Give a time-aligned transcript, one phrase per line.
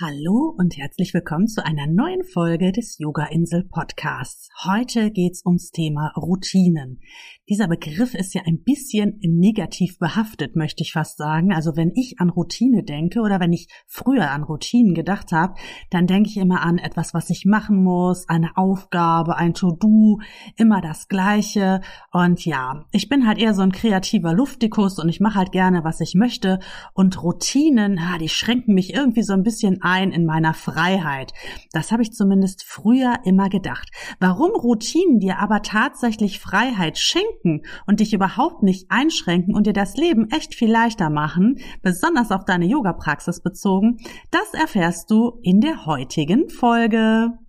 [0.00, 4.48] Hallo und herzlich willkommen zu einer neuen Folge des Yoga Insel Podcasts.
[4.64, 6.98] Heute geht's ums Thema Routinen.
[7.48, 11.52] Dieser Begriff ist ja ein bisschen negativ behaftet, möchte ich fast sagen.
[11.52, 15.54] Also wenn ich an Routine denke oder wenn ich früher an Routinen gedacht habe,
[15.90, 20.18] dann denke ich immer an etwas, was ich machen muss, eine Aufgabe, ein To-Do,
[20.56, 21.82] immer das Gleiche.
[22.10, 25.84] Und ja, ich bin halt eher so ein kreativer Luftikus und ich mache halt gerne,
[25.84, 26.58] was ich möchte.
[26.94, 31.32] Und Routinen, ja, die schränken mich irgendwie so ein bisschen ein in meiner Freiheit.
[31.72, 33.90] Das habe ich zumindest früher immer gedacht.
[34.18, 39.96] Warum Routinen dir aber tatsächlich Freiheit schenken und dich überhaupt nicht einschränken und dir das
[39.96, 43.98] Leben echt viel leichter machen, besonders auf deine Yoga-Praxis bezogen,
[44.30, 47.43] das erfährst du in der heutigen Folge.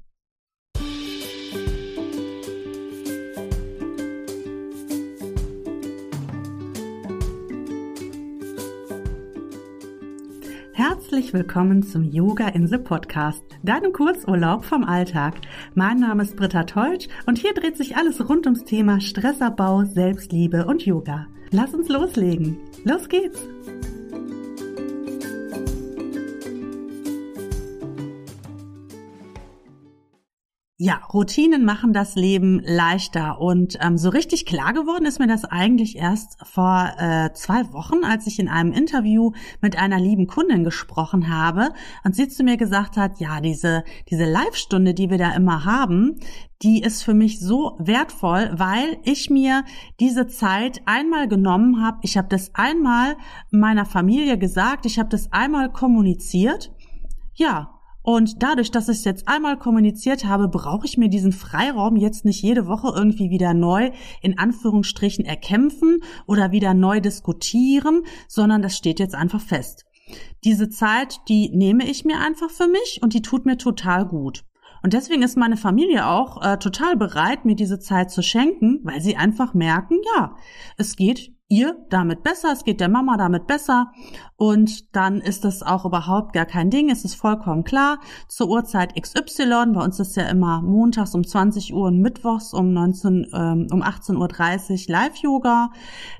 [11.15, 15.35] Herzlich willkommen zum Yoga Insel Podcast, deinem Kurzurlaub vom Alltag.
[15.73, 20.65] Mein Name ist Britta Teutsch und hier dreht sich alles rund ums Thema Stressabbau, Selbstliebe
[20.65, 21.27] und Yoga.
[21.51, 22.57] Lass uns loslegen.
[22.83, 23.47] Los geht's!
[30.77, 35.45] Ja, Routinen machen das Leben leichter und ähm, so richtig klar geworden ist mir das
[35.45, 40.65] eigentlich erst vor äh, zwei Wochen, als ich in einem Interview mit einer lieben Kundin
[40.65, 41.69] gesprochen habe
[42.03, 46.19] und sie zu mir gesagt hat, ja, diese diese Live-Stunde, die wir da immer haben,
[46.61, 49.63] die ist für mich so wertvoll, weil ich mir
[50.01, 51.99] diese Zeit einmal genommen habe.
[52.01, 53.15] Ich habe das einmal
[53.49, 56.73] meiner Familie gesagt, ich habe das einmal kommuniziert.
[57.33, 57.74] Ja,
[58.05, 62.23] und dadurch, dass ich es jetzt einmal kommuniziert habe, brauche ich mir diesen Freiraum jetzt
[62.23, 63.89] nicht jede Woche irgendwie wieder neu
[64.21, 69.85] in Anführungsstrichen erkämpfen oder wieder neu diskutieren, sondern das steht jetzt einfach fest.
[70.43, 74.45] Diese Zeit, die nehme ich mir einfach für mich und die tut mir total gut.
[74.85, 79.01] Und deswegen ist meine Familie auch äh, total bereit, mir diese Zeit zu schenken, weil
[79.01, 80.35] sie einfach merken, ja,
[80.77, 83.91] es geht ihr damit besser, es geht der Mama damit besser.
[84.35, 87.97] Und dann ist das auch überhaupt gar kein Ding, es ist vollkommen klar,
[88.27, 92.71] zur Uhrzeit XY, bei uns ist ja immer montags um 20 Uhr und mittwochs um
[92.71, 95.71] 19, ähm, um 18.30 Uhr Live-Yoga,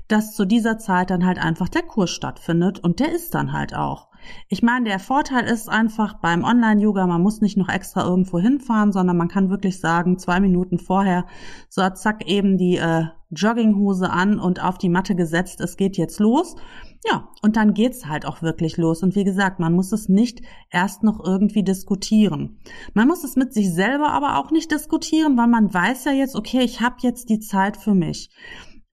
[0.08, 2.80] dass zu dieser Zeit dann halt einfach der Kurs stattfindet.
[2.80, 4.08] Und der ist dann halt auch.
[4.48, 8.92] Ich meine, der Vorteil ist einfach beim Online-Yoga, man muss nicht noch extra irgendwo hinfahren,
[8.92, 11.26] sondern man kann wirklich sagen, zwei Minuten vorher,
[11.68, 16.20] so zack, eben die äh, Jogginghose an und auf die Matte gesetzt, es geht jetzt
[16.20, 16.56] los.
[17.04, 19.02] Ja, und dann geht's halt auch wirklich los.
[19.02, 22.58] Und wie gesagt, man muss es nicht erst noch irgendwie diskutieren.
[22.94, 26.34] Man muss es mit sich selber aber auch nicht diskutieren, weil man weiß ja jetzt,
[26.34, 28.30] okay, ich habe jetzt die Zeit für mich.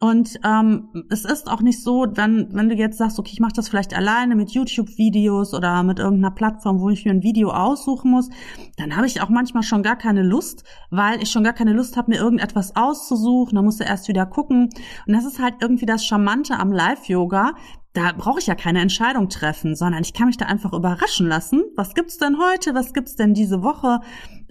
[0.03, 3.53] Und ähm, es ist auch nicht so, wenn, wenn du jetzt sagst, okay, ich mache
[3.55, 8.11] das vielleicht alleine mit YouTube-Videos oder mit irgendeiner Plattform, wo ich mir ein Video aussuchen
[8.11, 8.29] muss,
[8.75, 11.95] dann habe ich auch manchmal schon gar keine Lust, weil ich schon gar keine Lust
[11.95, 13.55] habe, mir irgendetwas auszusuchen.
[13.55, 14.67] Dann musst du erst wieder gucken.
[15.07, 17.53] Und das ist halt irgendwie das Charmante am Live-Yoga,
[17.93, 21.63] da brauche ich ja keine Entscheidung treffen, sondern ich kann mich da einfach überraschen lassen.
[21.75, 22.73] Was gibt's denn heute?
[22.73, 23.99] Was gibt's denn diese Woche?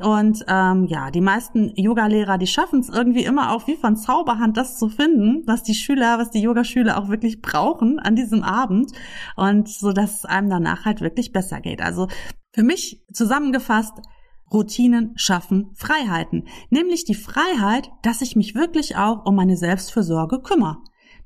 [0.00, 4.56] Und ähm, ja, die meisten Yogalehrer, die schaffen es irgendwie immer auch wie von Zauberhand,
[4.56, 8.92] das zu finden, was die Schüler, was die Yogaschüler auch wirklich brauchen an diesem Abend
[9.36, 11.82] und so, dass es einem danach halt wirklich besser geht.
[11.82, 12.08] Also
[12.52, 13.94] für mich zusammengefasst.
[14.52, 20.76] Routinen schaffen Freiheiten, nämlich die Freiheit, dass ich mich wirklich auch um meine Selbstfürsorge kümmere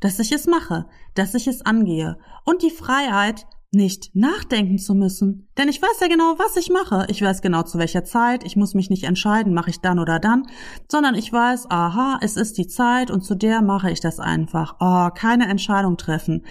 [0.01, 5.49] dass ich es mache, dass ich es angehe und die Freiheit, nicht nachdenken zu müssen.
[5.59, 7.07] Denn ich weiß ja genau, was ich mache.
[7.11, 8.45] Ich weiß genau zu welcher Zeit.
[8.45, 10.47] Ich muss mich nicht entscheiden, mache ich dann oder dann,
[10.91, 14.77] sondern ich weiß, aha, es ist die Zeit und zu der mache ich das einfach.
[14.81, 16.45] Oh, keine Entscheidung treffen.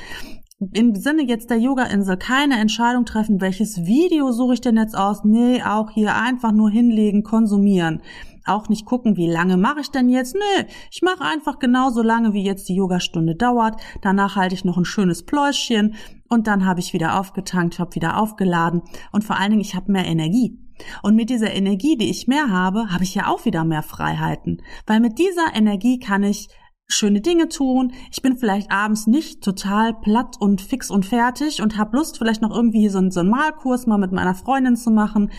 [0.72, 5.26] Im Sinne jetzt der Yoga-Insel keine Entscheidung treffen, welches Video suche ich denn jetzt aus?
[5.26, 8.02] Nee, auch hier einfach nur hinlegen, konsumieren
[8.46, 10.36] auch nicht gucken, wie lange mache ich denn jetzt.
[10.36, 13.82] Nö, ich mache einfach genauso lange, wie jetzt die Yogastunde dauert.
[14.02, 15.96] Danach halte ich noch ein schönes Pläuschchen
[16.30, 19.92] und dann habe ich wieder aufgetankt, habe wieder aufgeladen und vor allen Dingen, ich habe
[19.92, 20.60] mehr Energie.
[21.02, 24.62] Und mit dieser Energie, die ich mehr habe, habe ich ja auch wieder mehr Freiheiten.
[24.86, 26.50] Weil mit dieser Energie kann ich
[26.88, 27.94] schöne Dinge tun.
[28.12, 32.42] Ich bin vielleicht abends nicht total platt und fix und fertig und habe Lust, vielleicht
[32.42, 35.32] noch irgendwie so, einen, so einen Malkurs mal mit meiner Freundin zu machen.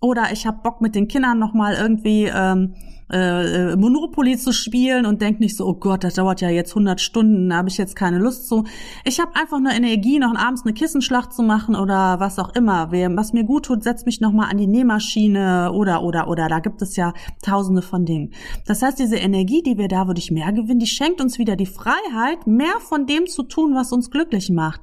[0.00, 2.74] Oder ich habe Bock mit den Kindern nochmal irgendwie ähm,
[3.14, 7.00] äh, Monopoly zu spielen und denke nicht so, oh Gott, das dauert ja jetzt 100
[7.00, 8.64] Stunden, da habe ich jetzt keine Lust zu.
[9.04, 12.90] Ich habe einfach nur Energie, noch abends eine Kissenschlacht zu machen oder was auch immer.
[12.90, 16.48] Was mir gut tut, setzt mich nochmal an die Nähmaschine oder, oder, oder.
[16.48, 18.32] Da gibt es ja tausende von Dingen.
[18.66, 21.66] Das heißt, diese Energie, die wir da wirklich mehr gewinnen, die schenkt uns wieder die
[21.66, 24.80] Freiheit, mehr von dem zu tun, was uns glücklich macht.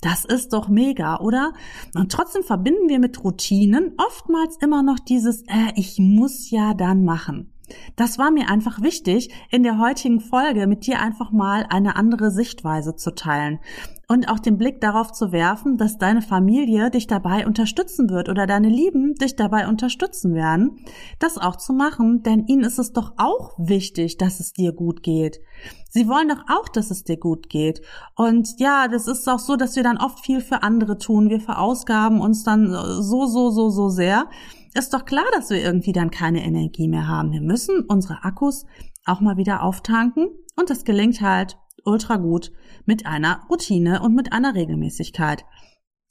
[0.00, 1.52] Das ist doch mega, oder?
[1.94, 7.04] Und trotzdem verbinden wir mit Routinen oftmals immer noch dieses, äh, ich muss ja dann
[7.04, 7.50] machen.
[7.96, 12.30] Das war mir einfach wichtig, in der heutigen Folge mit dir einfach mal eine andere
[12.30, 13.60] Sichtweise zu teilen
[14.08, 18.46] und auch den Blick darauf zu werfen, dass deine Familie dich dabei unterstützen wird oder
[18.46, 20.78] deine Lieben dich dabei unterstützen werden,
[21.18, 25.02] das auch zu machen, denn ihnen ist es doch auch wichtig, dass es dir gut
[25.02, 25.40] geht.
[25.88, 27.80] Sie wollen doch auch, dass es dir gut geht.
[28.16, 31.30] Und ja, das ist auch so, dass wir dann oft viel für andere tun.
[31.30, 34.28] Wir verausgaben uns dann so, so, so, so sehr.
[34.76, 37.30] Ist doch klar, dass wir irgendwie dann keine Energie mehr haben.
[37.30, 38.66] Wir müssen unsere Akkus
[39.04, 42.50] auch mal wieder auftanken und das gelingt halt ultra gut
[42.84, 45.44] mit einer Routine und mit einer Regelmäßigkeit.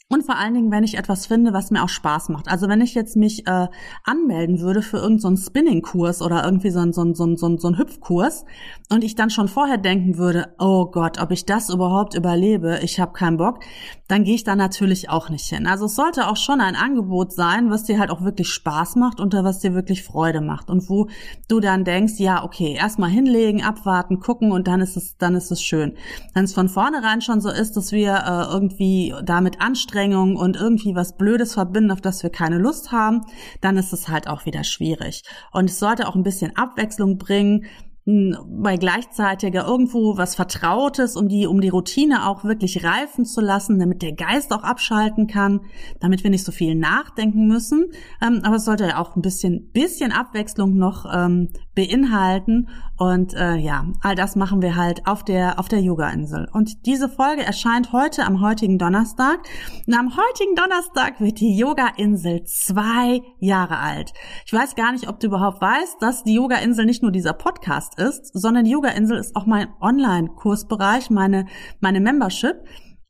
[0.10, 2.48] Und vor allen Dingen, wenn ich etwas finde, was mir auch Spaß macht.
[2.48, 3.68] Also wenn ich jetzt mich äh,
[4.04, 7.48] anmelden würde für irgendeinen so Spinning-Kurs oder irgendwie so einen so ein, so ein, so
[7.48, 8.46] ein, so ein Hüpfkurs
[8.92, 13.00] und ich dann schon vorher denken würde, oh Gott, ob ich das überhaupt überlebe, ich
[13.00, 13.62] habe keinen Bock,
[14.08, 15.66] dann gehe ich da natürlich auch nicht hin.
[15.66, 19.20] Also es sollte auch schon ein Angebot sein, was dir halt auch wirklich Spaß macht
[19.20, 21.08] und was dir wirklich Freude macht und wo
[21.48, 25.50] du dann denkst, ja, okay, erstmal hinlegen, abwarten, gucken und dann ist es, dann ist
[25.50, 25.96] es schön.
[26.36, 30.56] Wenn es von vornherein schon so ist, dass wir äh, irgendwie damit anstrengen, Anstrengung und
[30.56, 33.22] irgendwie was Blödes verbinden, auf das wir keine Lust haben,
[33.62, 35.24] dann ist es halt auch wieder schwierig.
[35.52, 37.66] Und es sollte auch ein bisschen Abwechslung bringen
[38.06, 43.80] bei gleichzeitiger irgendwo was Vertrautes, um die, um die Routine auch wirklich reifen zu lassen,
[43.80, 45.62] damit der Geist auch abschalten kann,
[46.02, 47.92] damit wir nicht so viel nachdenken müssen.
[48.22, 52.68] Ähm, aber es sollte ja auch ein bisschen, bisschen Abwechslung noch ähm, beinhalten.
[52.98, 56.50] Und äh, ja, all das machen wir halt auf der, auf der Yoga-Insel.
[56.52, 59.40] Und diese Folge erscheint heute am heutigen Donnerstag.
[59.88, 64.14] Und am heutigen Donnerstag wird die Yoga-Insel zwei Jahre alt.
[64.46, 67.93] Ich weiß gar nicht, ob du überhaupt weißt, dass die Yoga-Insel nicht nur dieser Podcast
[67.94, 71.46] Podcast ist, sondern Yoga-Insel ist auch mein Online-Kursbereich, meine,
[71.80, 72.56] meine Membership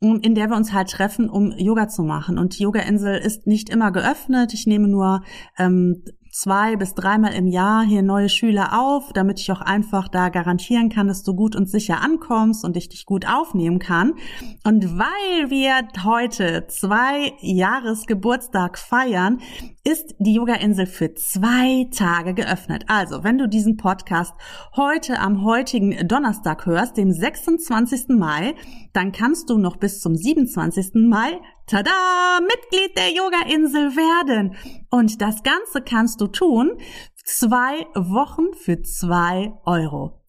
[0.02, 2.38] in der wir uns halt treffen, um Yoga zu machen.
[2.38, 4.54] Und die Yoga-Insel ist nicht immer geöffnet.
[4.54, 5.24] Ich nehme nur
[5.58, 6.04] ähm,
[6.34, 10.90] zwei bis dreimal im Jahr hier neue Schüler auf, damit ich auch einfach da garantieren
[10.90, 14.16] kann, dass du gut und sicher ankommst und ich dich gut aufnehmen kann.
[14.64, 19.42] Und weil wir heute zwei Jahresgeburtstag feiern,
[19.84, 22.86] ist die Yoga-Insel für zwei Tage geöffnet.
[22.88, 24.34] Also, wenn du diesen Podcast
[24.76, 28.08] heute am heutigen Donnerstag hörst, dem 26.
[28.10, 28.56] Mai,
[28.92, 30.96] dann kannst du noch bis zum 27.
[30.96, 34.56] Mai tada, Mitglied der Yoga-Insel werden.
[34.89, 36.77] Und das Ganze kannst du tun,
[37.24, 40.21] zwei Wochen für zwei Euro.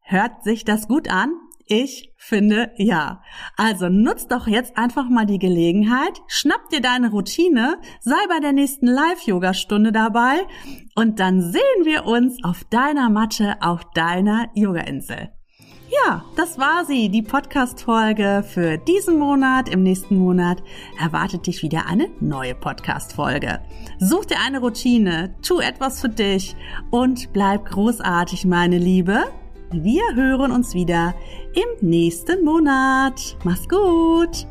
[0.00, 1.32] Hört sich das gut an?
[1.66, 3.22] Ich finde ja.
[3.56, 8.52] Also nutz doch jetzt einfach mal die Gelegenheit, schnapp dir deine Routine, sei bei der
[8.52, 10.46] nächsten Live-Yoga-Stunde dabei
[10.96, 15.30] und dann sehen wir uns auf deiner Matte auf deiner Yoga-Insel.
[15.92, 19.68] Ja, das war sie, die Podcast-Folge für diesen Monat.
[19.68, 20.62] Im nächsten Monat
[20.98, 23.60] erwartet dich wieder eine neue Podcast-Folge.
[23.98, 26.56] Such dir eine Routine, tu etwas für dich
[26.90, 29.24] und bleib großartig, meine Liebe.
[29.70, 31.14] Wir hören uns wieder
[31.52, 33.36] im nächsten Monat.
[33.44, 34.46] Mach's gut!